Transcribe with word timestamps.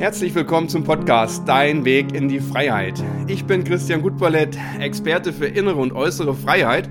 Herzlich 0.00 0.34
willkommen 0.34 0.70
zum 0.70 0.82
Podcast 0.82 1.46
Dein 1.46 1.84
Weg 1.84 2.14
in 2.14 2.26
die 2.26 2.40
Freiheit. 2.40 3.04
Ich 3.26 3.44
bin 3.44 3.64
Christian 3.64 4.00
Gutballett, 4.00 4.56
Experte 4.78 5.30
für 5.30 5.44
innere 5.44 5.76
und 5.76 5.92
äußere 5.92 6.34
Freiheit. 6.34 6.88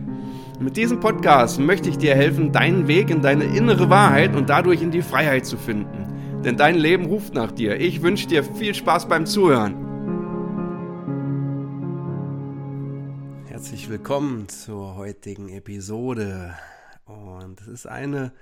Mit 0.60 0.78
diesem 0.78 1.00
Podcast 1.00 1.60
möchte 1.60 1.90
ich 1.90 1.98
dir 1.98 2.14
helfen, 2.14 2.52
deinen 2.52 2.88
Weg 2.88 3.10
in 3.10 3.24
deine 3.24 3.46
innere 3.46 3.90
Wahrheit 3.90 4.36
und 4.36 4.52
dadurch 4.52 4.84
in 4.84 4.92
die 4.92 5.02
Freiheit 5.02 5.48
zu 5.48 5.58
finden. 5.58 6.44
Denn 6.46 6.56
dein 6.56 6.76
Leben 6.76 7.08
ruft 7.08 7.34
nach 7.34 7.52
dir. 7.52 7.80
Ich 7.80 8.04
wünsche 8.04 8.28
dir 8.28 8.44
viel 8.44 8.76
Spaß 8.76 9.08
beim 9.08 9.26
Zuhören. 9.26 9.74
Herzlich 13.48 13.90
willkommen 13.90 14.50
zur 14.50 14.98
heutigen 14.98 15.50
Episode. 15.50 16.54
Und 17.06 17.60
es 17.62 17.68
ist 17.70 17.88
eine 17.88 18.34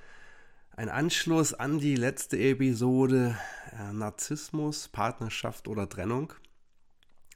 ein 0.77 0.89
Anschluss 0.89 1.55
an 1.55 1.79
die 1.79 1.95
letzte 1.95 2.37
Episode 2.37 3.35
äh, 3.71 3.91
Narzissmus, 3.93 4.87
Partnerschaft 4.87 5.67
oder 5.67 5.89
Trennung. 5.89 6.33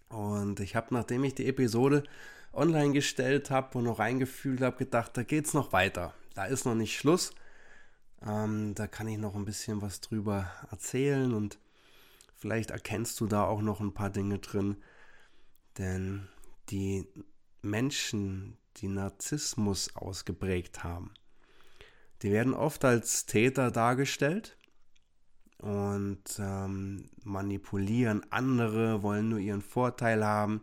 Und 0.10 0.60
ich 0.60 0.76
habe, 0.76 0.94
nachdem 0.94 1.24
ich 1.24 1.34
die 1.34 1.48
Episode 1.48 2.04
online 2.54 2.94
gestellt 2.94 3.50
habe 3.50 3.80
und 3.80 3.86
noch 3.86 3.98
reingefühlt 3.98 4.62
habe, 4.62 4.78
gedacht, 4.78 5.18
da 5.18 5.24
geht 5.24 5.48
es 5.48 5.56
noch 5.56 5.74
weiter. 5.74 6.14
Da 6.36 6.46
ist 6.46 6.66
noch 6.66 6.76
nicht 6.76 6.96
Schluss. 6.96 7.34
Ähm, 8.24 8.76
da 8.76 8.86
kann 8.86 9.08
ich 9.08 9.18
noch 9.18 9.34
ein 9.34 9.46
bisschen 9.46 9.82
was 9.82 10.02
drüber 10.02 10.52
erzählen 10.70 11.34
und 11.34 11.58
vielleicht 12.36 12.70
erkennst 12.70 13.20
du 13.22 13.26
da 13.26 13.46
auch 13.46 13.64
noch 13.64 13.80
ein 13.80 13.96
paar 13.96 14.12
Dinge 14.12 14.38
drin. 14.38 14.78
Denn 15.80 16.28
die 16.70 17.08
Menschen, 17.64 18.56
die 18.78 18.88
Narzissmus 18.88 19.96
ausgeprägt 19.96 20.84
haben, 20.84 21.12
die 22.22 22.32
werden 22.32 22.54
oft 22.54 22.86
als 22.86 23.26
Täter 23.26 23.72
dargestellt 23.72 24.58
und 25.58 26.24
ähm, 26.40 27.10
manipulieren 27.24 28.26
andere, 28.32 29.04
wollen 29.04 29.30
nur 29.30 29.40
ihren 29.40 29.62
Vorteil 29.62 30.26
haben. 30.26 30.62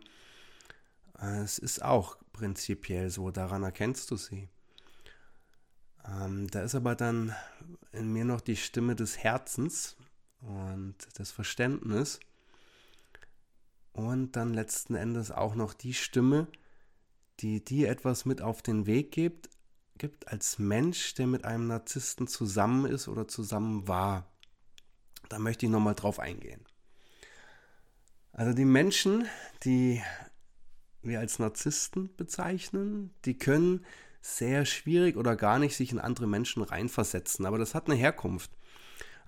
Es 1.13 1.57
ist 1.57 1.83
auch 1.83 2.17
prinzipiell 2.33 3.09
so, 3.09 3.31
daran 3.31 3.63
erkennst 3.63 4.09
du 4.11 4.15
sie. 4.15 4.49
Ähm, 6.05 6.47
da 6.47 6.61
ist 6.61 6.75
aber 6.75 6.95
dann 6.95 7.35
in 7.91 8.11
mir 8.11 8.25
noch 8.25 8.41
die 8.41 8.55
Stimme 8.55 8.95
des 8.95 9.17
Herzens 9.17 9.97
und 10.41 10.95
des 11.17 11.31
Verständnisses 11.31 12.19
und 13.93 14.35
dann 14.35 14.53
letzten 14.53 14.95
Endes 14.95 15.31
auch 15.31 15.55
noch 15.55 15.73
die 15.73 15.93
Stimme, 15.93 16.47
die 17.39 17.63
dir 17.63 17.89
etwas 17.89 18.25
mit 18.25 18.41
auf 18.41 18.61
den 18.61 18.85
Weg 18.85 19.11
gibt, 19.11 19.49
gibt 19.99 20.27
als 20.29 20.57
Mensch, 20.57 21.13
der 21.13 21.27
mit 21.27 21.45
einem 21.45 21.67
Narzissten 21.67 22.27
zusammen 22.27 22.85
ist 22.85 23.07
oder 23.07 23.27
zusammen 23.27 23.87
war. 23.87 24.25
Da 25.29 25.37
möchte 25.37 25.67
ich 25.67 25.71
nochmal 25.71 25.95
drauf 25.95 26.19
eingehen. 26.19 26.65
Also 28.33 28.53
die 28.53 28.65
Menschen, 28.65 29.27
die 29.63 30.01
wir 31.01 31.19
als 31.19 31.39
Narzissten 31.39 32.15
bezeichnen, 32.15 33.13
die 33.25 33.37
können 33.37 33.85
sehr 34.21 34.65
schwierig 34.65 35.15
oder 35.17 35.35
gar 35.35 35.59
nicht 35.59 35.75
sich 35.75 35.91
in 35.91 35.99
andere 35.99 36.27
Menschen 36.27 36.63
reinversetzen. 36.63 37.45
Aber 37.45 37.57
das 37.57 37.75
hat 37.75 37.87
eine 37.87 37.95
Herkunft. 37.95 38.51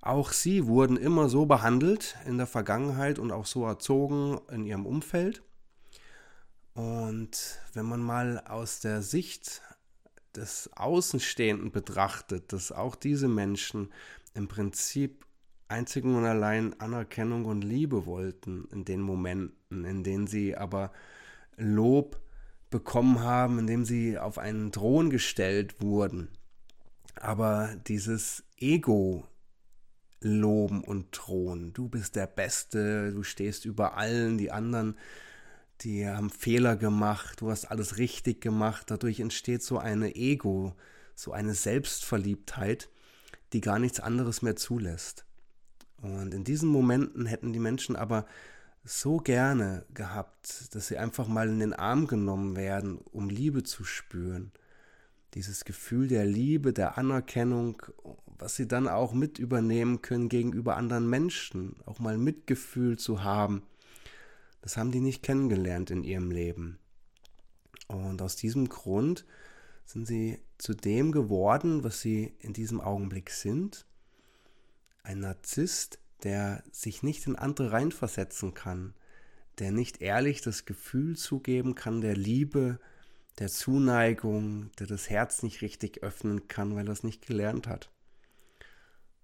Auch 0.01 0.31
sie 0.31 0.65
wurden 0.65 0.97
immer 0.97 1.29
so 1.29 1.45
behandelt 1.45 2.17
in 2.25 2.37
der 2.37 2.47
Vergangenheit 2.47 3.19
und 3.19 3.31
auch 3.31 3.45
so 3.45 3.65
erzogen 3.65 4.39
in 4.49 4.65
ihrem 4.65 4.85
Umfeld. 4.85 5.43
Und 6.73 7.59
wenn 7.73 7.85
man 7.85 8.01
mal 8.01 8.39
aus 8.47 8.79
der 8.79 9.01
Sicht 9.01 9.61
des 10.35 10.69
Außenstehenden 10.75 11.71
betrachtet, 11.71 12.53
dass 12.53 12.71
auch 12.71 12.95
diese 12.95 13.27
Menschen 13.27 13.91
im 14.33 14.47
Prinzip 14.47 15.25
einzig 15.67 16.03
und 16.03 16.25
allein 16.25 16.79
Anerkennung 16.79 17.45
und 17.45 17.63
Liebe 17.63 18.05
wollten 18.05 18.67
in 18.71 18.85
den 18.85 19.01
Momenten, 19.01 19.85
in 19.85 20.03
denen 20.03 20.27
sie 20.27 20.55
aber 20.55 20.91
Lob 21.57 22.19
bekommen 22.69 23.19
haben, 23.21 23.59
in 23.59 23.67
dem 23.67 23.85
sie 23.85 24.17
auf 24.17 24.37
einen 24.37 24.71
Thron 24.71 25.09
gestellt 25.09 25.81
wurden. 25.81 26.29
Aber 27.15 27.75
dieses 27.87 28.43
Ego 28.57 29.25
loben 30.21 30.83
und 30.83 31.11
thron, 31.11 31.73
du 31.73 31.89
bist 31.89 32.15
der 32.15 32.27
Beste, 32.27 33.11
du 33.11 33.23
stehst 33.23 33.65
über 33.65 33.97
allen, 33.97 34.37
die 34.37 34.51
anderen 34.51 34.95
die 35.83 36.07
haben 36.07 36.29
Fehler 36.29 36.75
gemacht, 36.75 37.41
du 37.41 37.49
hast 37.49 37.65
alles 37.65 37.97
richtig 37.97 38.41
gemacht. 38.41 38.91
Dadurch 38.91 39.19
entsteht 39.19 39.63
so 39.63 39.79
eine 39.79 40.15
Ego, 40.15 40.75
so 41.15 41.31
eine 41.31 41.53
Selbstverliebtheit, 41.53 42.89
die 43.53 43.61
gar 43.61 43.79
nichts 43.79 43.99
anderes 43.99 44.41
mehr 44.41 44.55
zulässt. 44.55 45.25
Und 46.01 46.33
in 46.33 46.43
diesen 46.43 46.69
Momenten 46.69 47.25
hätten 47.25 47.53
die 47.53 47.59
Menschen 47.59 47.95
aber 47.95 48.25
so 48.83 49.17
gerne 49.17 49.85
gehabt, 49.93 50.73
dass 50.73 50.87
sie 50.87 50.97
einfach 50.97 51.27
mal 51.27 51.47
in 51.47 51.59
den 51.59 51.73
Arm 51.73 52.07
genommen 52.07 52.55
werden, 52.55 52.97
um 52.97 53.29
Liebe 53.29 53.63
zu 53.63 53.83
spüren. 53.83 54.51
Dieses 55.35 55.65
Gefühl 55.65 56.07
der 56.07 56.25
Liebe, 56.25 56.73
der 56.73 56.97
Anerkennung, 56.97 57.81
was 58.25 58.55
sie 58.55 58.67
dann 58.67 58.87
auch 58.87 59.13
mit 59.13 59.37
übernehmen 59.37 60.01
können 60.01 60.29
gegenüber 60.29 60.75
anderen 60.77 61.09
Menschen, 61.09 61.75
auch 61.85 61.99
mal 61.99 62.17
Mitgefühl 62.17 62.97
zu 62.97 63.23
haben 63.23 63.63
das 64.61 64.77
haben 64.77 64.91
die 64.91 65.01
nicht 65.01 65.23
kennengelernt 65.23 65.91
in 65.91 66.03
ihrem 66.03 66.31
Leben. 66.31 66.79
Und 67.87 68.21
aus 68.21 68.35
diesem 68.35 68.69
Grund 68.69 69.25
sind 69.85 70.05
sie 70.05 70.39
zu 70.57 70.73
dem 70.73 71.11
geworden, 71.11 71.83
was 71.83 72.01
sie 72.01 72.35
in 72.39 72.53
diesem 72.53 72.79
Augenblick 72.79 73.31
sind. 73.31 73.85
Ein 75.03 75.19
Narzisst, 75.19 75.99
der 76.23 76.63
sich 76.71 77.03
nicht 77.03 77.25
in 77.25 77.35
andere 77.35 77.71
reinversetzen 77.71 78.53
kann, 78.53 78.93
der 79.59 79.71
nicht 79.71 80.01
ehrlich 80.01 80.41
das 80.41 80.65
Gefühl 80.65 81.17
zugeben 81.17 81.75
kann 81.75 82.01
der 82.01 82.15
Liebe, 82.15 82.79
der 83.39 83.49
Zuneigung, 83.49 84.71
der 84.77 84.87
das 84.87 85.09
Herz 85.09 85.41
nicht 85.43 85.61
richtig 85.61 86.03
öffnen 86.03 86.47
kann, 86.47 86.75
weil 86.75 86.87
er 86.87 86.93
es 86.93 87.03
nicht 87.03 87.25
gelernt 87.25 87.67
hat. 87.67 87.91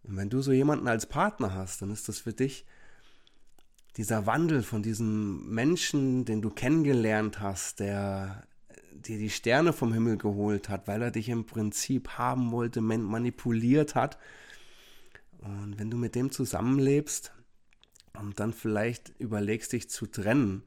Und 0.03 0.17
wenn 0.17 0.29
du 0.29 0.41
so 0.41 0.51
jemanden 0.51 0.87
als 0.87 1.05
Partner 1.05 1.53
hast, 1.53 1.81
dann 1.81 1.91
ist 1.91 2.07
das 2.07 2.19
für 2.19 2.33
dich 2.33 2.65
dieser 3.97 4.28
Wandel 4.28 4.62
von 4.62 4.84
diesem 4.84 5.50
Menschen, 5.50 6.24
den 6.24 6.41
du 6.41 6.52
kennengelernt 6.52 7.40
hast, 7.40 7.80
der 7.80 8.47
dir 8.94 9.18
die 9.18 9.31
Sterne 9.31 9.74
vom 9.74 9.91
Himmel 9.91 10.18
geholt 10.18 10.69
hat, 10.69 10.88
weil 10.88 11.02
er 11.02 11.12
dich 11.12 11.30
im 11.30 11.46
Prinzip 11.46 12.09
haben 12.09 12.52
wollte, 12.52 12.80
manipuliert 12.81 13.96
hat. 13.96 14.19
Und 15.40 15.80
wenn 15.80 15.90
du 15.90 15.97
mit 15.97 16.13
dem 16.13 16.31
zusammenlebst 16.31 17.31
und 18.13 18.40
dann 18.40 18.53
vielleicht 18.53 19.13
überlegst, 19.19 19.74
dich 19.74 19.90
zu 19.90 20.06
trennen 20.06 20.64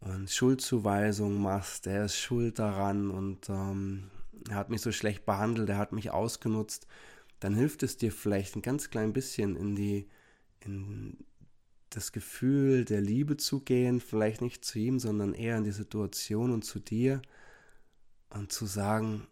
und 0.00 0.30
Schuldzuweisung 0.30 1.40
machst, 1.40 1.86
der 1.86 2.04
ist 2.04 2.16
schuld 2.16 2.58
daran 2.58 3.10
und 3.10 3.48
ähm, 3.48 4.10
er 4.48 4.56
hat 4.56 4.70
mich 4.70 4.82
so 4.82 4.92
schlecht 4.92 5.24
behandelt, 5.24 5.68
er 5.70 5.78
hat 5.78 5.92
mich 5.92 6.10
ausgenutzt, 6.10 6.86
dann 7.40 7.54
hilft 7.54 7.82
es 7.82 7.96
dir 7.96 8.12
vielleicht 8.12 8.56
ein 8.56 8.62
ganz 8.62 8.90
klein 8.90 9.12
bisschen 9.12 9.56
in 9.56 9.74
die, 9.74 10.06
in 10.60 11.16
das 11.90 12.12
Gefühl 12.12 12.84
der 12.84 13.00
Liebe 13.00 13.36
zu 13.36 13.60
gehen, 13.60 14.00
vielleicht 14.00 14.40
nicht 14.40 14.64
zu 14.64 14.78
ihm, 14.78 14.98
sondern 14.98 15.34
eher 15.34 15.56
in 15.56 15.64
die 15.64 15.72
Situation 15.72 16.52
und 16.52 16.64
zu 16.64 16.80
dir 16.80 17.22
und 18.30 18.52
zu 18.52 18.66
sagen, 18.66 19.26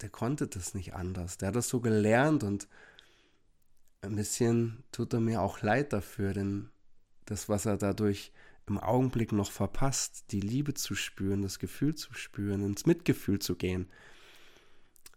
der 0.00 0.10
konnte 0.10 0.46
das 0.46 0.74
nicht 0.74 0.94
anders, 0.94 1.38
der 1.38 1.48
hat 1.48 1.56
das 1.56 1.68
so 1.68 1.80
gelernt 1.80 2.44
und 2.44 2.68
ein 4.02 4.16
bisschen 4.16 4.84
tut 4.92 5.12
er 5.12 5.20
mir 5.20 5.42
auch 5.42 5.62
leid 5.62 5.92
dafür, 5.92 6.32
denn 6.32 6.70
das, 7.24 7.48
was 7.48 7.66
er 7.66 7.76
dadurch 7.76 8.32
im 8.68 8.78
Augenblick 8.78 9.32
noch 9.32 9.50
verpasst, 9.50 10.26
die 10.30 10.40
Liebe 10.40 10.74
zu 10.74 10.94
spüren, 10.94 11.42
das 11.42 11.58
Gefühl 11.58 11.94
zu 11.94 12.12
spüren, 12.14 12.64
ins 12.64 12.86
Mitgefühl 12.86 13.38
zu 13.38 13.56
gehen, 13.56 13.88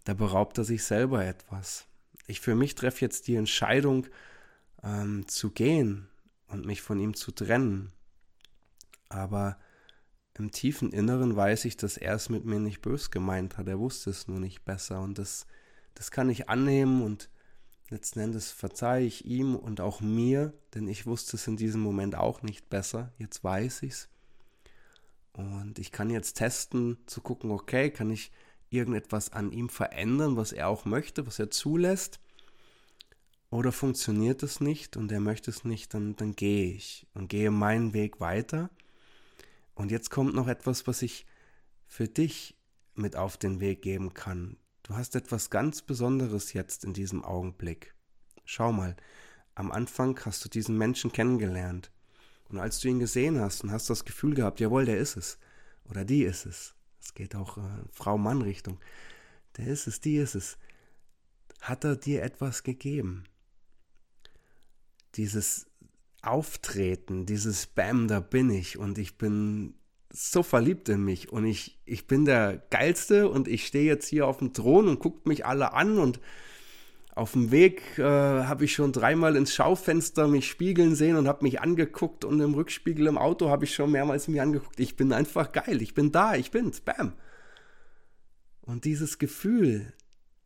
da 0.06 0.14
beraubt 0.14 0.58
er 0.58 0.64
sich 0.64 0.84
selber 0.84 1.26
etwas. 1.26 1.86
Ich 2.28 2.42
für 2.42 2.56
mich 2.56 2.76
treffe 2.76 3.06
jetzt 3.06 3.28
die 3.28 3.36
Entscheidung 3.36 4.08
ähm, 4.84 5.28
zu 5.28 5.52
gehen, 5.52 6.09
und 6.50 6.66
mich 6.66 6.82
von 6.82 7.00
ihm 7.00 7.14
zu 7.14 7.32
trennen. 7.32 7.92
Aber 9.08 9.58
im 10.40 10.52
tiefen 10.52 10.92
Inneren 10.92 11.36
weiß 11.36 11.66
ich, 11.66 11.76
dass 11.78 11.98
er 11.98 12.16
es 12.16 12.30
mit 12.30 12.46
mir 12.46 12.60
nicht 12.60 12.82
bös 12.82 13.12
gemeint 13.12 13.58
hat. 13.58 13.68
Er 13.68 13.80
wusste 13.80 14.10
es 14.10 14.28
nur 14.28 14.40
nicht 14.40 14.64
besser. 14.64 15.02
Und 15.02 15.18
das, 15.18 15.46
das 15.96 16.12
kann 16.12 16.30
ich 16.30 16.50
annehmen 16.50 17.02
und 17.02 17.30
letzten 17.90 18.20
Endes 18.20 18.52
verzeihe 18.52 19.06
ich 19.06 19.26
ihm 19.26 19.56
und 19.56 19.82
auch 19.82 20.00
mir, 20.00 20.54
denn 20.74 20.88
ich 20.88 21.06
wusste 21.06 21.38
es 21.38 21.48
in 21.48 21.58
diesem 21.58 21.82
Moment 21.82 22.16
auch 22.16 22.42
nicht 22.42 22.70
besser. 22.70 23.12
Jetzt 23.18 23.44
weiß 23.44 23.84
ich 23.84 23.92
es. 23.92 24.10
Und 25.34 25.80
ich 25.80 25.92
kann 25.92 26.10
jetzt 26.10 26.34
testen, 26.34 26.98
zu 27.06 27.22
gucken, 27.22 27.52
okay, 27.52 27.90
kann 27.90 28.10
ich 28.10 28.32
irgendetwas 28.70 29.32
an 29.34 29.52
ihm 29.52 29.70
verändern, 29.70 30.38
was 30.38 30.52
er 30.52 30.68
auch 30.68 30.86
möchte, 30.86 31.26
was 31.26 31.40
er 31.40 31.50
zulässt. 31.50 32.20
Oder 33.52 33.72
funktioniert 33.72 34.44
es 34.44 34.60
nicht 34.60 34.96
und 34.96 35.12
er 35.12 35.20
möchte 35.20 35.50
es 35.50 35.64
nicht, 35.64 35.94
dann, 35.94 36.16
dann 36.16 36.36
gehe 36.36 36.74
ich 36.74 37.08
und 37.14 37.30
gehe 37.30 37.50
meinen 37.50 37.94
Weg 37.94 38.20
weiter. 38.20 38.70
Und 39.74 39.92
jetzt 39.92 40.12
kommt 40.12 40.36
noch 40.36 40.48
etwas, 40.48 40.86
was 40.86 41.02
ich 41.02 41.26
für 41.88 42.08
dich 42.08 42.56
mit 42.94 43.16
auf 43.16 43.38
den 43.38 43.60
Weg 43.60 43.82
geben 43.82 44.14
kann. 44.14 44.58
Du 44.84 44.96
hast 44.96 45.16
etwas 45.16 45.50
ganz 45.50 45.82
Besonderes 45.82 46.54
jetzt 46.54 46.84
in 46.84 46.94
diesem 46.94 47.24
Augenblick. 47.24 47.96
Schau 48.46 48.72
mal, 48.72 48.96
am 49.56 49.72
Anfang 49.72 50.20
hast 50.26 50.46
du 50.46 50.50
diesen 50.50 50.78
Menschen 50.78 51.12
kennengelernt. 51.12 51.92
Und 52.50 52.60
als 52.60 52.80
du 52.80 52.88
ihn 52.88 53.00
gesehen 53.00 53.40
hast 53.40 53.64
und 53.64 53.72
hast 53.72 53.90
das 53.90 54.06
Gefühl 54.06 54.34
gehabt, 54.36 54.60
jawohl, 54.60 54.86
der 54.86 54.98
ist 54.98 55.18
es. 55.18 55.40
Oder 55.90 56.06
die 56.06 56.24
ist 56.24 56.46
es. 56.46 56.76
Es 57.02 57.14
geht 57.14 57.36
auch 57.36 57.58
äh, 57.58 57.62
Frau-Mann-Richtung. 57.92 58.80
Der 59.58 59.68
ist 59.68 59.88
es, 59.88 60.02
die 60.02 60.18
ist 60.18 60.36
es. 60.36 60.58
Hat 61.62 61.84
er 61.84 61.96
dir 61.96 62.24
etwas 62.24 62.64
gegeben? 62.64 63.26
Dieses 65.16 65.68
Auftreten, 66.22 67.26
dieses 67.26 67.68
Bam, 67.68 68.08
da 68.08 68.20
bin 68.20 68.50
ich 68.50 68.78
und 68.78 68.98
ich 68.98 69.18
bin 69.18 69.76
so 70.12 70.44
verliebt 70.44 70.90
in 70.90 71.04
mich 71.04 71.32
und 71.32 71.46
ich, 71.46 71.80
ich 71.86 72.08
bin 72.08 72.26
der 72.26 72.64
Geilste 72.72 73.30
und 73.30 73.48
ich 73.48 73.66
stehe 73.66 73.86
jetzt 73.86 74.08
hier 74.08 74.28
auf 74.28 74.38
dem 74.38 74.54
Thron 74.54 74.88
und 74.88 75.00
guckt 75.00 75.28
mich 75.28 75.46
alle 75.46 75.74
an 75.74 75.98
und 75.98 76.20
auf 77.20 77.34
dem 77.34 77.52
Weg 77.52 77.98
äh, 77.98 78.04
habe 78.04 78.66
ich 78.66 78.74
schon 78.74 78.94
dreimal 78.94 79.36
ins 79.36 79.54
Schaufenster 79.54 80.28
mich 80.28 80.48
spiegeln 80.48 80.96
sehen 80.96 81.18
und 81.18 81.28
habe 81.28 81.44
mich 81.44 81.60
angeguckt 81.60 82.24
und 82.24 82.40
im 82.40 82.54
Rückspiegel 82.54 83.08
im 83.08 83.18
Auto 83.18 83.50
habe 83.50 83.66
ich 83.66 83.76
schon 83.76 83.92
mehrmals 83.92 84.28
mich 84.28 84.42
angeguckt. 84.42 84.80
Ich 84.80 84.96
bin 84.96 85.12
einfach 85.12 85.52
geil, 85.52 85.82
ich 85.82 85.94
bin 85.94 86.12
da, 86.12 86.36
ich 86.36 86.52
bin's, 86.52 86.80
bam. 86.80 87.14
Und 88.62 88.86
dieses 88.86 89.20
Gefühl, 89.20 89.94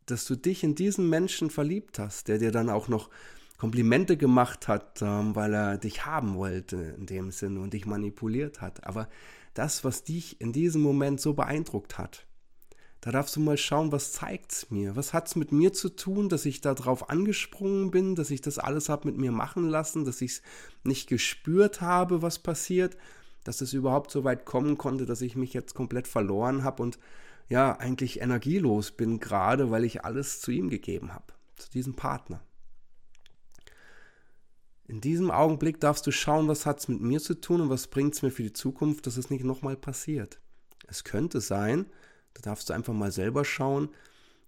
dass 0.06 0.26
du 0.26 0.36
dich 0.36 0.64
in 0.64 0.76
diesen 0.76 1.10
Menschen 1.10 1.50
verliebt 1.50 2.00
hast, 2.00 2.28
der 2.28 2.38
dir 2.40 2.52
dann 2.52 2.70
auch 2.70 2.88
noch 2.88 3.10
Komplimente 3.64 4.18
gemacht 4.18 4.68
hat, 4.68 5.02
ähm, 5.02 5.38
weil 5.38 5.54
er 5.54 5.78
dich 5.78 6.06
haben 6.06 6.36
wollte 6.36 6.76
in 6.98 7.06
dem 7.06 7.32
Sinne 7.32 7.62
und 7.62 7.74
dich 7.74 7.86
manipuliert 7.86 8.60
hat. 8.60 8.86
Aber 8.86 9.08
das, 9.54 9.86
was 9.86 10.04
dich 10.04 10.42
in 10.42 10.52
diesem 10.52 10.82
Moment 10.82 11.22
so 11.22 11.34
beeindruckt 11.34 11.98
hat, 11.98 12.28
da 13.00 13.14
darfst 13.14 13.38
du 13.38 13.40
mal 13.40 13.56
schauen, 13.56 13.94
was 13.94 14.12
zeigt 14.12 14.52
es 14.52 14.70
mir? 14.70 14.98
Was 14.98 15.14
hat 15.14 15.28
es 15.28 15.38
mit 15.38 15.54
mir 15.54 15.72
zu 15.72 15.88
tun, 15.88 16.28
dass 16.28 16.46
ich 16.46 16.60
darauf 16.60 17.10
angesprungen 17.10 17.90
bin, 17.90 18.16
dass 18.16 18.32
ich 18.32 18.42
das 18.42 18.60
alles 18.60 18.90
habe 18.90 19.08
mit 19.08 19.18
mir 19.18 19.32
machen 19.32 19.70
lassen, 19.70 20.04
dass 20.04 20.20
ich 20.20 20.32
es 20.32 20.42
nicht 20.84 21.08
gespürt 21.08 21.80
habe, 21.80 22.22
was 22.22 22.40
passiert, 22.40 22.98
dass 23.46 23.62
es 23.62 23.72
überhaupt 23.72 24.12
so 24.12 24.26
weit 24.26 24.44
kommen 24.44 24.78
konnte, 24.78 25.06
dass 25.06 25.22
ich 25.22 25.38
mich 25.38 25.54
jetzt 25.54 25.74
komplett 25.74 26.10
verloren 26.10 26.66
habe 26.66 26.84
und 26.84 27.00
ja, 27.48 27.78
eigentlich 27.78 28.20
energielos 28.20 28.92
bin, 28.92 29.22
gerade 29.22 29.72
weil 29.72 29.86
ich 29.86 30.04
alles 30.04 30.42
zu 30.42 30.52
ihm 30.52 30.70
gegeben 30.70 31.14
habe, 31.14 31.32
zu 31.56 31.72
diesem 31.72 31.94
Partner. 31.94 32.42
In 34.88 35.00
diesem 35.00 35.32
Augenblick 35.32 35.80
darfst 35.80 36.06
du 36.06 36.12
schauen, 36.12 36.48
was 36.48 36.66
hat 36.66 36.80
es 36.80 36.88
mit 36.88 37.00
mir 37.00 37.22
zu 37.22 37.40
tun 37.40 37.62
und 37.62 37.70
was 37.70 37.88
bringt 37.88 38.16
es 38.16 38.22
mir 38.22 38.32
für 38.32 38.44
die 38.44 38.54
Zukunft, 38.54 39.08
dass 39.08 39.18
es 39.18 39.30
nicht 39.30 39.46
nochmal 39.46 39.78
passiert. 39.78 40.40
Es 40.88 41.04
könnte 41.04 41.40
sein, 41.40 41.86
da 42.34 42.42
darfst 42.42 42.70
du 42.70 42.74
einfach 42.74 42.94
mal 42.94 43.12
selber 43.12 43.46
schauen, 43.46 43.90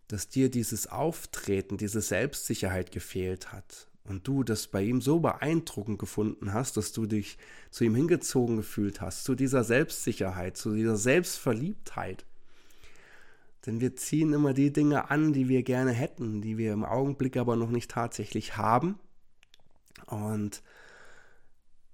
dass 0.07 0.27
dir 0.27 0.49
dieses 0.49 0.87
Auftreten, 0.87 1.77
diese 1.77 2.01
Selbstsicherheit 2.01 2.91
gefehlt 2.91 3.53
hat 3.53 3.87
und 4.03 4.27
du 4.27 4.43
das 4.43 4.67
bei 4.67 4.83
ihm 4.83 5.01
so 5.01 5.19
beeindruckend 5.19 5.99
gefunden 5.99 6.53
hast, 6.53 6.77
dass 6.77 6.91
du 6.91 7.05
dich 7.05 7.37
zu 7.71 7.83
ihm 7.83 7.95
hingezogen 7.95 8.57
gefühlt 8.57 9.01
hast, 9.01 9.23
zu 9.23 9.35
dieser 9.35 9.63
Selbstsicherheit, 9.63 10.57
zu 10.57 10.75
dieser 10.75 10.97
Selbstverliebtheit. 10.97 12.25
Denn 13.65 13.81
wir 13.81 13.95
ziehen 13.95 14.33
immer 14.33 14.53
die 14.53 14.71
Dinge 14.71 15.09
an, 15.09 15.33
die 15.33 15.49
wir 15.49 15.63
gerne 15.63 15.91
hätten, 15.91 16.41
die 16.41 16.57
wir 16.57 16.71
im 16.71 16.85
Augenblick 16.85 17.35
aber 17.37 17.55
noch 17.55 17.71
nicht 17.71 17.89
tatsächlich 17.89 18.57
haben. 18.57 18.99
Und 20.07 20.61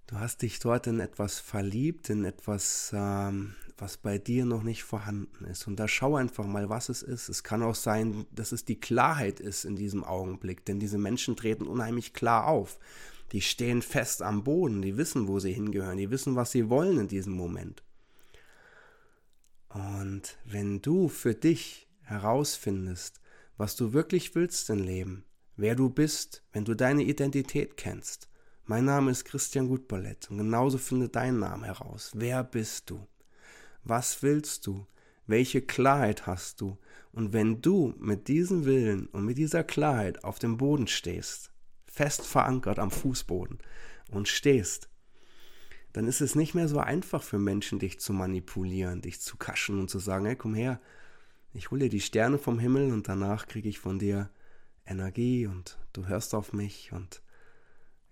du 0.07 0.19
hast 0.19 0.41
dich 0.41 0.59
dort 0.59 0.87
in 0.87 0.99
etwas 0.99 1.39
verliebt, 1.39 2.09
in 2.09 2.25
etwas, 2.25 2.91
ähm, 2.93 3.55
was 3.77 3.97
bei 3.97 4.17
dir 4.17 4.45
noch 4.45 4.63
nicht 4.63 4.83
vorhanden 4.83 5.45
ist. 5.45 5.67
Und 5.67 5.77
da 5.77 5.87
schau 5.87 6.15
einfach 6.15 6.45
mal, 6.45 6.69
was 6.69 6.89
es 6.89 7.01
ist. 7.01 7.29
Es 7.29 7.43
kann 7.43 7.63
auch 7.63 7.75
sein, 7.75 8.25
dass 8.31 8.51
es 8.51 8.65
die 8.65 8.79
Klarheit 8.79 9.39
ist 9.39 9.65
in 9.65 9.75
diesem 9.75 10.03
Augenblick, 10.03 10.65
denn 10.65 10.79
diese 10.79 10.97
Menschen 10.97 11.35
treten 11.35 11.65
unheimlich 11.65 12.13
klar 12.13 12.47
auf. 12.47 12.79
Die 13.31 13.41
stehen 13.41 13.81
fest 13.81 14.21
am 14.21 14.43
Boden, 14.43 14.81
die 14.81 14.97
wissen, 14.97 15.27
wo 15.27 15.39
sie 15.39 15.53
hingehören, 15.53 15.97
die 15.97 16.11
wissen, 16.11 16.35
was 16.35 16.51
sie 16.51 16.69
wollen 16.69 16.99
in 16.99 17.07
diesem 17.07 17.33
Moment. 17.33 17.81
Und 19.69 20.37
wenn 20.43 20.81
du 20.81 21.07
für 21.07 21.33
dich 21.33 21.87
herausfindest, 22.01 23.21
was 23.57 23.75
du 23.75 23.93
wirklich 23.93 24.35
willst 24.35 24.69
im 24.69 24.83
Leben, 24.83 25.23
wer 25.55 25.75
du 25.75 25.89
bist, 25.89 26.43
wenn 26.53 26.65
du 26.65 26.75
deine 26.75 27.03
Identität 27.03 27.77
kennst. 27.77 28.29
Mein 28.65 28.85
Name 28.85 29.11
ist 29.11 29.25
Christian 29.25 29.67
Gutballett 29.67 30.29
und 30.29 30.37
genauso 30.37 30.77
finde 30.77 31.09
dein 31.09 31.39
Name 31.39 31.67
heraus. 31.67 32.11
Wer 32.15 32.43
bist 32.43 32.89
du? 32.89 33.05
Was 33.83 34.23
willst 34.23 34.67
du? 34.67 34.85
Welche 35.27 35.61
Klarheit 35.61 36.27
hast 36.27 36.61
du? 36.61 36.77
Und 37.11 37.33
wenn 37.33 37.61
du 37.61 37.93
mit 37.99 38.27
diesem 38.27 38.65
Willen 38.65 39.07
und 39.07 39.25
mit 39.25 39.37
dieser 39.37 39.63
Klarheit 39.63 40.23
auf 40.23 40.39
dem 40.39 40.57
Boden 40.57 40.87
stehst, 40.87 41.51
fest 41.85 42.25
verankert 42.25 42.79
am 42.79 42.91
Fußboden 42.91 43.59
und 44.11 44.27
stehst, 44.27 44.89
dann 45.93 46.07
ist 46.07 46.21
es 46.21 46.35
nicht 46.35 46.53
mehr 46.53 46.69
so 46.69 46.79
einfach 46.79 47.21
für 47.21 47.39
Menschen, 47.39 47.79
dich 47.79 47.99
zu 47.99 48.13
manipulieren, 48.13 49.01
dich 49.01 49.19
zu 49.19 49.35
kaschen 49.37 49.79
und 49.79 49.89
zu 49.89 49.99
sagen, 49.99 50.25
hey, 50.25 50.35
komm 50.35 50.53
her, 50.53 50.79
ich 51.53 51.69
hole 51.69 51.81
dir 51.81 51.89
die 51.89 51.99
Sterne 51.99 52.37
vom 52.37 52.59
Himmel 52.59 52.93
und 52.93 53.09
danach 53.09 53.47
kriege 53.47 53.67
ich 53.67 53.79
von 53.79 53.99
dir 53.99 54.29
Energie 54.91 55.47
und 55.47 55.77
du 55.93 56.07
hörst 56.07 56.35
auf 56.35 56.53
mich 56.53 56.91
und 56.91 57.21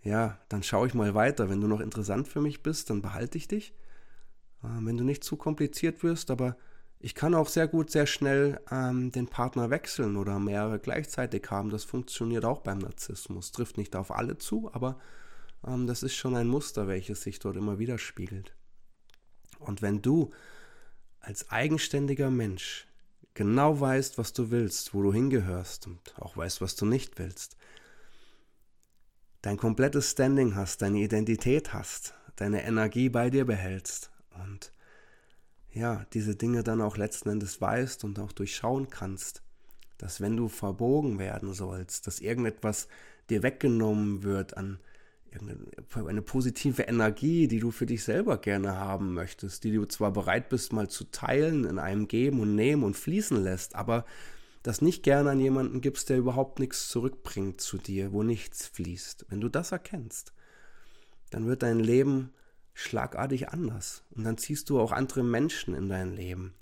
ja, 0.02 0.40
dann 0.48 0.64
schaue 0.64 0.88
ich 0.88 0.94
mal 0.94 1.14
weiter. 1.14 1.50
Wenn 1.50 1.62
du 1.62 1.68
noch 1.68 1.82
interessant 1.82 2.28
für 2.28 2.42
mich 2.42 2.64
bist, 2.64 2.90
dann 2.90 3.02
behalte 3.02 3.38
ich 3.38 3.48
dich. 3.48 3.74
Ähm, 4.64 4.86
wenn 4.86 4.98
du 4.98 5.04
nicht 5.04 5.24
zu 5.24 5.36
kompliziert 5.36 6.04
wirst, 6.04 6.32
aber 6.32 6.56
ich 7.00 7.16
kann 7.16 7.34
auch 7.34 7.48
sehr 7.48 7.68
gut, 7.68 7.92
sehr 7.92 8.06
schnell 8.06 8.60
ähm, 8.72 9.12
den 9.12 9.28
Partner 9.28 9.70
wechseln 9.70 10.18
oder 10.18 10.40
mehrere 10.40 10.80
gleichzeitig 10.80 11.50
haben. 11.50 11.70
Das 11.70 11.84
funktioniert 11.84 12.46
auch 12.46 12.60
beim 12.60 12.80
Narzissmus. 12.80 13.52
Trifft 13.52 13.78
nicht 13.78 13.96
auf 13.96 14.12
alle 14.12 14.38
zu, 14.38 14.70
aber 14.74 15.00
ähm, 15.66 15.88
das 15.88 16.04
ist 16.04 16.16
schon 16.16 16.36
ein 16.36 16.48
Muster, 16.48 16.88
welches 16.88 17.22
sich 17.22 17.40
dort 17.40 17.56
immer 17.56 17.80
wieder 17.80 17.98
spiegelt. 17.98 18.54
Und 19.60 19.82
wenn 19.82 20.02
du 20.02 20.32
als 21.20 21.50
eigenständiger 21.50 22.30
Mensch 22.30 22.88
genau 23.40 23.80
weißt, 23.80 24.18
was 24.18 24.34
du 24.34 24.52
willst, 24.52 24.94
wo 24.94 25.02
du 25.02 25.14
hingehörst 25.14 25.88
und 25.88 26.14
auch 26.20 26.36
weißt, 26.36 26.60
was 26.60 26.76
du 26.76 26.86
nicht 26.86 27.20
willst, 27.20 27.56
dein 29.42 29.56
komplettes 29.56 30.12
Standing 30.12 30.56
hast, 30.56 30.82
deine 30.82 31.00
Identität 31.00 31.74
hast, 31.74 32.16
deine 32.36 32.66
Energie 32.66 33.08
bei 33.08 33.30
dir 33.30 33.46
behältst 33.46 34.12
und 34.44 34.74
ja, 35.72 36.06
diese 36.12 36.36
Dinge 36.36 36.64
dann 36.64 36.82
auch 36.82 36.98
letzten 36.98 37.30
Endes 37.30 37.62
weißt 37.62 38.04
und 38.04 38.20
auch 38.20 38.34
durchschauen 38.34 38.90
kannst, 38.90 39.42
dass 39.98 40.20
wenn 40.20 40.36
du 40.36 40.50
verbogen 40.50 41.18
werden 41.18 41.54
sollst, 41.54 42.08
dass 42.08 42.20
irgendetwas 42.20 42.90
dir 43.30 43.42
weggenommen 43.42 44.24
wird 44.24 44.58
an 44.58 44.82
eine 45.96 46.22
positive 46.22 46.84
Energie, 46.84 47.48
die 47.48 47.60
du 47.60 47.72
für 47.72 47.86
dich 47.86 48.04
selber 48.04 48.38
gerne 48.38 48.78
haben 48.78 49.14
möchtest, 49.14 49.64
die 49.64 49.72
du 49.72 49.86
zwar 49.86 50.12
bereit 50.12 50.50
bist, 50.50 50.74
mal 50.74 50.90
zu 50.90 51.06
teilen, 51.06 51.66
in 51.66 51.80
einem 51.80 52.08
geben 52.08 52.40
und 52.40 52.56
nehmen 52.56 52.84
und 52.84 52.98
fließen 52.98 53.42
lässt, 53.44 53.76
aber 53.76 54.06
das 54.64 54.82
nicht 54.82 55.04
gerne 55.04 55.32
an 55.32 55.40
jemanden 55.40 55.82
gibst, 55.82 56.10
der 56.10 56.18
überhaupt 56.18 56.60
nichts 56.60 56.90
zurückbringt 56.90 57.62
zu 57.62 57.78
dir, 57.78 58.12
wo 58.12 58.24
nichts 58.24 58.68
fließt. 58.68 59.28
Wenn 59.30 59.42
du 59.42 59.50
das 59.50 59.72
erkennst, 59.72 60.34
dann 61.30 61.48
wird 61.48 61.64
dein 61.64 61.80
Leben 61.80 62.34
schlagartig 62.74 63.50
anders. 63.50 64.04
Und 64.12 64.24
dann 64.24 64.38
ziehst 64.38 64.70
du 64.70 64.80
auch 64.80 64.92
andere 64.92 65.24
Menschen 65.24 65.76
in 65.76 65.90
dein 65.90 66.16
Leben. 66.16 66.54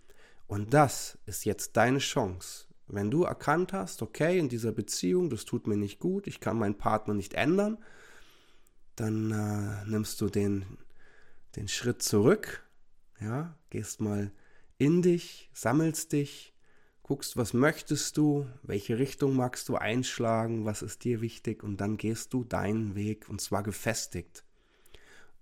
Und 0.48 0.74
das 0.74 1.18
ist 1.26 1.46
jetzt 1.46 1.76
deine 1.78 2.00
Chance. 2.00 2.66
Wenn 2.88 3.12
du 3.12 3.24
erkannt 3.24 3.74
hast, 3.74 4.02
okay, 4.02 4.40
in 4.40 4.48
dieser 4.48 4.72
Beziehung, 4.72 5.30
das 5.30 5.46
tut 5.46 5.68
mir 5.68 5.76
nicht 5.76 6.00
gut, 6.00 6.26
ich 6.28 6.40
kann 6.40 6.58
meinen 6.58 6.78
Partner 6.78 7.14
nicht 7.14 7.34
ändern, 7.34 7.78
dann 8.98 9.32
äh, 9.32 9.90
nimmst 9.90 10.20
du 10.20 10.28
den, 10.30 10.66
den 11.56 11.70
Schritt 11.70 12.02
zurück, 12.02 12.64
ja, 13.22 13.56
gehst 13.70 14.02
mal 14.02 14.32
in 14.78 15.02
dich, 15.02 15.50
sammelst 15.54 16.12
dich, 16.12 16.54
guckst, 17.04 17.38
was 17.38 17.54
möchtest 17.54 18.18
du, 18.18 18.48
welche 18.64 19.00
Richtung 19.00 19.36
magst 19.36 19.70
du 19.70 19.76
einschlagen, 19.76 20.66
was 20.66 20.82
ist 20.82 21.04
dir 21.06 21.22
wichtig 21.22 21.64
und 21.64 21.78
dann 21.80 21.98
gehst 21.98 22.34
du 22.34 22.44
deinen 22.44 22.96
Weg 22.96 23.30
und 23.30 23.40
zwar 23.40 23.64
gefestigt. 23.64 24.44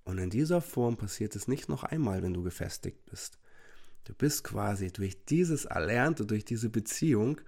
Und 0.03 0.19
in 0.19 0.29
dieser 0.29 0.62
Form 0.62 0.97
passiert 0.97 1.35
es 1.35 1.47
nicht 1.47 1.67
noch 1.67 1.83
einmal, 1.83 2.21
wenn 2.21 2.33
du 2.33 2.43
gefestigt 2.43 3.03
bist. 3.05 3.39
Du 4.03 4.13
bist 4.13 4.43
quasi 4.43 4.91
durch 4.91 5.25
dieses 5.25 5.65
Erlernte, 5.65 6.27
durch 6.27 6.45
diese 6.45 6.69
Beziehung, 6.69 7.41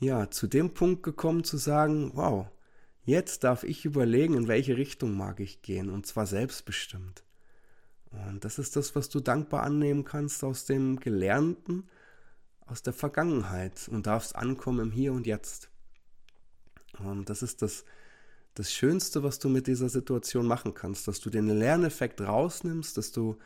ja, 0.00 0.30
zu 0.30 0.46
dem 0.46 0.72
Punkt 0.72 1.02
gekommen 1.02 1.44
zu 1.44 1.58
sagen, 1.58 2.12
wow, 2.14 2.46
jetzt 3.04 3.44
darf 3.44 3.64
ich 3.64 3.84
überlegen, 3.84 4.34
in 4.34 4.48
welche 4.48 4.76
Richtung 4.76 5.16
mag 5.16 5.40
ich 5.40 5.62
gehen, 5.62 5.90
und 5.90 6.06
zwar 6.06 6.26
selbstbestimmt. 6.26 7.22
Und 8.10 8.44
das 8.44 8.58
ist 8.58 8.76
das, 8.76 8.94
was 8.96 9.08
du 9.08 9.20
dankbar 9.20 9.62
annehmen 9.62 10.04
kannst 10.04 10.42
aus 10.42 10.64
dem 10.64 10.98
Gelernten, 10.98 11.88
aus 12.66 12.82
der 12.82 12.92
Vergangenheit 12.92 13.88
und 13.88 14.06
darfst 14.06 14.36
ankommen 14.36 14.80
im 14.80 14.90
Hier 14.92 15.12
und 15.12 15.26
Jetzt. 15.26 15.70
Und 16.98 17.30
das 17.30 17.42
ist 17.42 17.62
das, 17.62 17.84
das 18.54 18.72
Schönste, 18.72 19.22
was 19.22 19.38
du 19.38 19.48
mit 19.48 19.66
dieser 19.66 19.88
Situation 19.88 20.46
machen 20.46 20.74
kannst, 20.74 21.06
dass 21.08 21.20
du 21.20 21.30
den 21.30 21.48
Lerneffekt 21.48 22.20
rausnimmst, 22.20 22.96
dass 22.96 23.12
du 23.12 23.38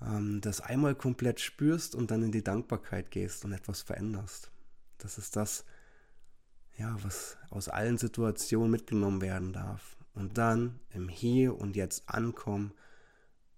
ähm, 0.00 0.40
das 0.40 0.60
einmal 0.60 0.94
komplett 0.94 1.40
spürst 1.40 1.94
und 1.94 2.10
dann 2.10 2.22
in 2.22 2.32
die 2.32 2.44
Dankbarkeit 2.44 3.10
gehst 3.10 3.44
und 3.44 3.52
etwas 3.52 3.82
veränderst. 3.82 4.50
Das 4.98 5.18
ist 5.18 5.36
das, 5.36 5.64
ja, 6.80 6.96
was 7.02 7.36
aus 7.50 7.68
allen 7.68 7.98
Situationen 7.98 8.70
mitgenommen 8.70 9.20
werden 9.20 9.52
darf. 9.52 9.98
Und 10.14 10.38
dann 10.38 10.80
im 10.90 11.08
Hier 11.08 11.56
und 11.56 11.76
Jetzt 11.76 12.08
ankommen 12.08 12.72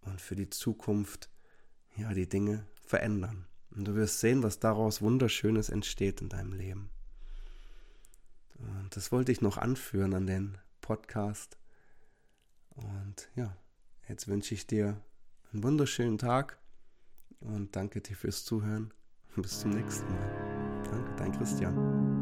und 0.03 0.21
für 0.21 0.35
die 0.35 0.51
Zukunft 0.51 1.31
ja 1.97 2.13
die 2.13 2.29
Dinge 2.29 2.67
verändern. 2.85 3.47
Und 3.71 3.87
du 3.87 3.95
wirst 3.95 4.21
sehen, 4.21 4.43
was 4.43 4.59
daraus 4.59 5.01
Wunderschönes 5.01 5.71
entsteht 5.71 6.21
in 6.21 6.29
deinem 6.29 6.53
Leben. 6.53 6.91
Und 8.59 8.95
das 8.95 9.13
wollte 9.13 9.33
ich 9.33 9.41
noch 9.41 9.57
anführen 9.57 10.15
an 10.15 10.27
den 10.27 10.59
Podcast. 10.81 11.57
Und 12.75 13.31
ja, 13.35 13.57
jetzt 14.09 14.29
wünsche 14.29 14.55
ich 14.55 14.67
dir 14.67 15.01
einen 15.53 15.63
wunderschönen 15.63 16.19
Tag 16.19 16.59
und 17.41 17.75
danke 17.77 18.01
dir 18.01 18.17
fürs 18.17 18.45
Zuhören. 18.45 18.93
Bis 19.37 19.61
zum 19.61 19.71
nächsten 19.71 20.09
Mal. 20.09 20.83
Danke, 20.85 21.15
dein 21.17 21.33
Christian. 21.33 22.22